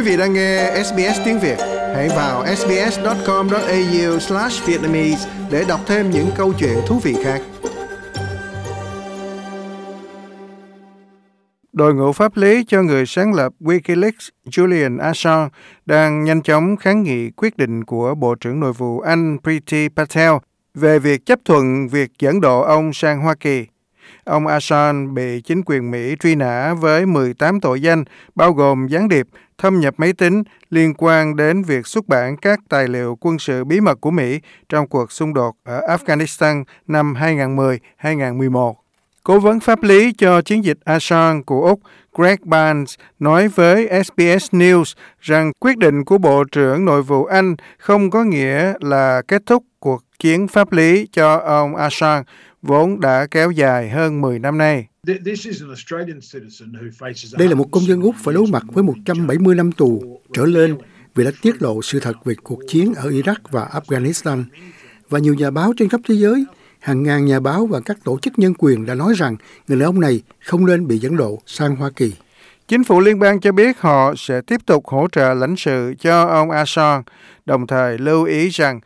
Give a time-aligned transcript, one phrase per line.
[0.00, 1.56] Quý vị đang nghe SBS tiếng Việt,
[1.94, 7.42] hãy vào sbs.com.au/vietnamese để đọc thêm những câu chuyện thú vị khác.
[11.72, 15.48] Đội ngũ pháp lý cho người sáng lập WikiLeaks Julian Assange
[15.86, 20.32] đang nhanh chóng kháng nghị quyết định của Bộ trưởng Nội vụ Anh Priti Patel
[20.74, 23.66] về việc chấp thuận việc dẫn độ ông sang Hoa Kỳ.
[24.30, 29.08] Ông Assange bị chính quyền Mỹ truy nã với 18 tội danh, bao gồm gián
[29.08, 29.26] điệp,
[29.58, 33.64] thâm nhập máy tính liên quan đến việc xuất bản các tài liệu quân sự
[33.64, 37.14] bí mật của Mỹ trong cuộc xung đột ở Afghanistan năm
[38.02, 38.74] 2010-2011.
[39.24, 41.80] Cố vấn pháp lý cho chiến dịch Assange của Úc
[42.16, 47.56] Greg Barnes nói với SBS News rằng quyết định của Bộ trưởng Nội vụ Anh
[47.78, 52.22] không có nghĩa là kết thúc cuộc chiến pháp lý cho ông Assange
[52.62, 54.86] vốn đã kéo dài hơn 10 năm nay.
[57.38, 60.76] Đây là một công dân Úc phải đối mặt với 170 năm tù trở lên
[61.14, 64.44] vì đã tiết lộ sự thật về cuộc chiến ở Iraq và Afghanistan.
[65.08, 66.44] Và nhiều nhà báo trên khắp thế giới,
[66.78, 69.36] hàng ngàn nhà báo và các tổ chức nhân quyền đã nói rằng
[69.68, 72.12] người đàn ông này không nên bị dẫn độ sang Hoa Kỳ.
[72.68, 76.24] Chính phủ liên bang cho biết họ sẽ tiếp tục hỗ trợ lãnh sự cho
[76.24, 77.02] ông Assange,
[77.46, 78.80] đồng thời lưu ý rằng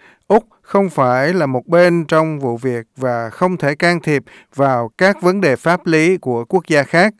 [0.64, 4.22] không phải là một bên trong vụ việc và không thể can thiệp
[4.54, 7.14] vào các vấn đề pháp lý của quốc gia khác.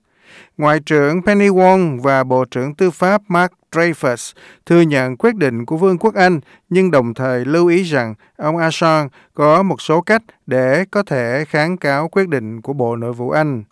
[0.57, 4.33] Ngoại trưởng Penny Wong và Bộ trưởng Tư pháp Mark Dreyfus
[4.67, 8.57] thừa nhận quyết định của Vương quốc Anh, nhưng đồng thời lưu ý rằng ông
[8.57, 13.13] Assange có một số cách để có thể kháng cáo quyết định của Bộ Nội
[13.13, 13.65] vụ Anh.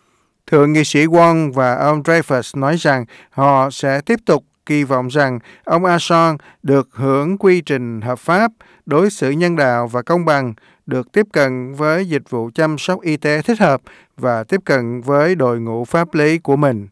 [0.47, 5.07] Thượng nghị sĩ Wong và ông Dreyfus nói rằng họ sẽ tiếp tục kỳ vọng
[5.07, 8.51] rằng ông Assange được hưởng quy trình hợp pháp,
[8.85, 10.53] đối xử nhân đạo và công bằng,
[10.85, 13.81] được tiếp cận với dịch vụ chăm sóc y tế thích hợp
[14.17, 16.87] và tiếp cận với đội ngũ pháp lý của mình.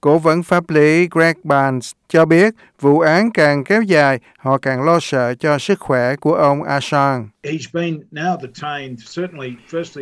[0.00, 4.82] Cố vấn pháp lý Greg Barnes cho biết vụ án càng kéo dài, họ càng
[4.82, 7.28] lo sợ cho sức khỏe của ông Assange.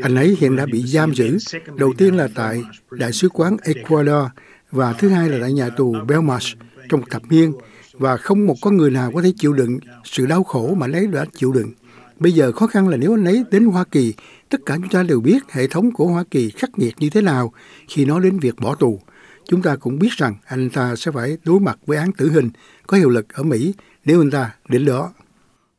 [0.02, 1.38] Anh ấy hiện đã bị giam giữ,
[1.76, 4.26] đầu tiên là tại Đại sứ quán Ecuador
[4.70, 6.56] và thứ hai là tại nhà tù Belmarsh
[6.88, 7.52] trong thập niên
[7.92, 10.92] và không một con người nào có thể chịu đựng sự đau khổ mà anh
[10.92, 11.72] ấy đã chịu đựng.
[12.18, 14.14] Bây giờ khó khăn là nếu anh ấy đến Hoa Kỳ,
[14.48, 17.22] tất cả chúng ta đều biết hệ thống của Hoa Kỳ khắc nghiệt như thế
[17.22, 17.52] nào
[17.88, 19.00] khi nói đến việc bỏ tù.
[19.48, 22.50] Chúng ta cũng biết rằng anh ta sẽ phải đối mặt với án tử hình
[22.86, 23.74] có hiệu lực ở Mỹ
[24.04, 25.12] nếu anh ta đến đó.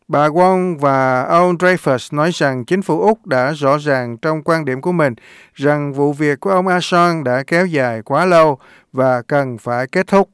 [0.07, 4.66] Bà Wong và ông Dreyfus nói rằng chính phủ Úc đã rõ ràng trong quan
[4.66, 5.13] điểm của mình
[5.53, 8.57] rằng vụ việc của ông Assange đã kéo dài quá lâu
[8.94, 10.29] và cần phải kết thúc.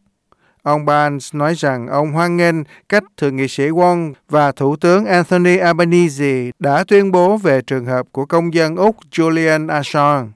[0.64, 2.56] Ông Barnes nói rằng ông hoan nghênh
[2.90, 7.86] cách Thượng nghị sĩ Wong và Thủ tướng Anthony Albanese đã tuyên bố về trường
[7.86, 10.32] hợp của công dân Úc Julian Assange.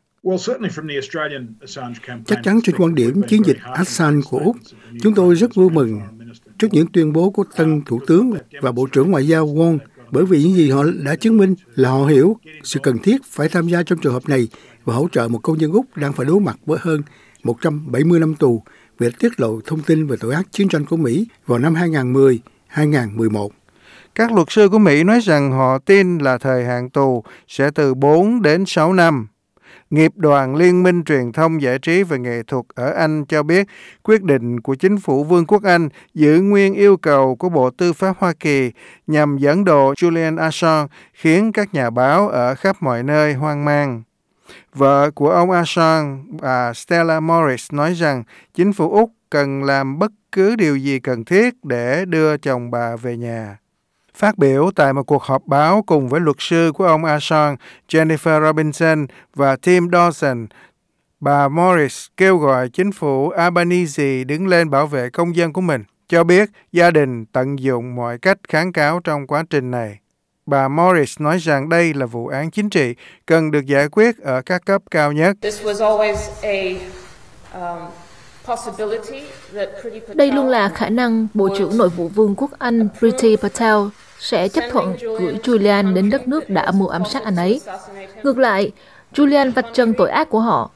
[2.25, 4.55] Chắc chắn trên quan điểm chiến dịch Assange của Úc,
[5.01, 6.01] chúng tôi rất vui mừng
[6.59, 9.77] trước những tuyên bố của tân Thủ tướng và Bộ trưởng Ngoại giao Wong
[10.11, 13.49] bởi vì những gì họ đã chứng minh là họ hiểu sự cần thiết phải
[13.49, 14.47] tham gia trong trường hợp này
[14.85, 17.01] và hỗ trợ một công dân Úc đang phải đối mặt với hơn
[17.43, 18.63] 170 năm tù
[18.99, 23.49] về tiết lộ thông tin về tội ác chiến tranh của Mỹ vào năm 2010-2011.
[24.15, 27.93] Các luật sư của Mỹ nói rằng họ tin là thời hạn tù sẽ từ
[27.93, 29.27] 4 đến 6 năm.
[29.89, 33.67] Nghiệp đoàn Liên minh Truyền thông Giải trí và Nghệ thuật ở Anh cho biết
[34.03, 37.93] quyết định của chính phủ Vương quốc Anh giữ nguyên yêu cầu của Bộ Tư
[37.93, 38.71] pháp Hoa Kỳ
[39.07, 44.03] nhằm dẫn độ Julian Assange khiến các nhà báo ở khắp mọi nơi hoang mang.
[44.77, 48.23] Vợ của ông Assange, bà Stella Morris, nói rằng
[48.53, 52.95] chính phủ Úc cần làm bất cứ điều gì cần thiết để đưa chồng bà
[52.95, 53.57] về nhà.
[54.15, 57.55] Phát biểu tại một cuộc họp báo cùng với luật sư của ông Assange,
[57.89, 59.05] Jennifer Robinson
[59.35, 60.47] và Tim Dawson,
[61.19, 65.83] bà Morris kêu gọi chính phủ Albanese đứng lên bảo vệ công dân của mình,
[66.09, 69.99] cho biết gia đình tận dụng mọi cách kháng cáo trong quá trình này.
[70.47, 74.41] Bà Morris nói rằng đây là vụ án chính trị cần được giải quyết ở
[74.41, 75.37] các cấp cao nhất.
[77.53, 77.77] Um,
[80.13, 83.75] đây luôn là khả năng Bộ trưởng Nội vụ Vương quốc Anh Priti Patel
[84.19, 87.61] sẽ chấp thuận gửi Julian đến đất nước đã mưu ám sát anh ấy.
[88.23, 88.71] Ngược lại,
[89.13, 90.71] Julian vạch trần tội ác của họ.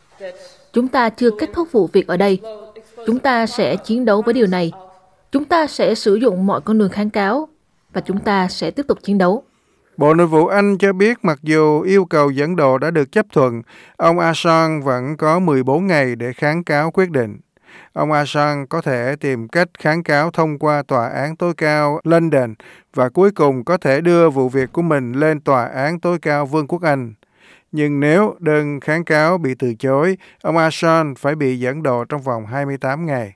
[0.73, 2.39] Chúng ta chưa kết thúc vụ việc ở đây.
[3.05, 4.71] Chúng ta sẽ chiến đấu với điều này.
[5.31, 7.47] Chúng ta sẽ sử dụng mọi con đường kháng cáo
[7.93, 9.43] và chúng ta sẽ tiếp tục chiến đấu.
[10.01, 13.25] Bộ Nội vụ Anh cho biết mặc dù yêu cầu dẫn độ đã được chấp
[13.33, 13.61] thuận,
[13.97, 17.39] ông Assange vẫn có 14 ngày để kháng cáo quyết định.
[17.93, 22.53] Ông Assange có thể tìm cách kháng cáo thông qua Tòa án tối cao London
[22.93, 26.45] và cuối cùng có thể đưa vụ việc của mình lên Tòa án tối cao
[26.45, 27.13] Vương quốc Anh.
[27.71, 32.21] Nhưng nếu đơn kháng cáo bị từ chối, ông Assange phải bị dẫn độ trong
[32.21, 33.33] vòng 28 ngày.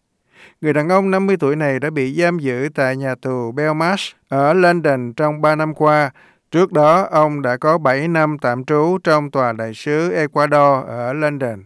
[0.61, 4.53] Người đàn ông 50 tuổi này đã bị giam giữ tại nhà tù Belmarsh ở
[4.53, 6.11] London trong 3 năm qua.
[6.55, 11.13] Trước đó, ông đã có 7 năm tạm trú trong tòa đại sứ Ecuador ở
[11.13, 11.63] London.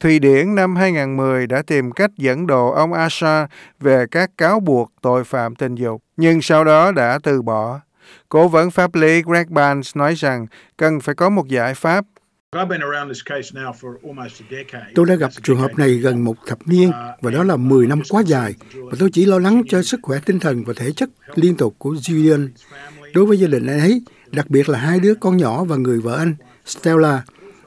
[0.00, 3.46] Thụy Điển năm 2010 đã tìm cách dẫn độ ông Assange
[3.80, 7.80] về các cáo buộc tội phạm tình dục, nhưng sau đó đã từ bỏ.
[8.28, 10.46] Cố vấn pháp lý Greg Barnes nói rằng
[10.76, 12.04] cần phải có một giải pháp
[14.94, 18.02] Tôi đã gặp trường hợp này gần một thập niên và đó là 10 năm
[18.08, 21.08] quá dài và tôi chỉ lo lắng cho sức khỏe tinh thần và thể chất
[21.34, 22.48] liên tục của Julian.
[23.14, 24.02] Đối với gia đình anh ấy,
[24.34, 26.34] đặc biệt là hai đứa con nhỏ và người vợ anh,
[26.66, 27.24] Stella.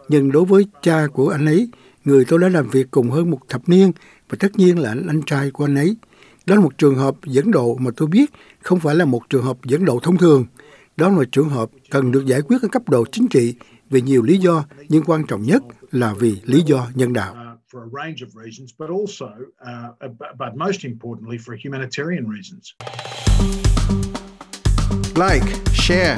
[0.09, 1.69] Nhưng đối với cha của anh ấy,
[2.05, 3.91] người tôi đã làm việc cùng hơn một thập niên
[4.29, 5.97] và tất nhiên là anh, anh trai của anh ấy.
[6.45, 8.31] Đó là một trường hợp dẫn độ mà tôi biết
[8.61, 10.45] không phải là một trường hợp dẫn độ thông thường.
[10.97, 13.55] Đó là một trường hợp cần được giải quyết ở cấp độ chính trị
[13.89, 17.35] vì nhiều lý do, nhưng quan trọng nhất là vì lý do nhân đạo.
[25.15, 26.17] Like, share,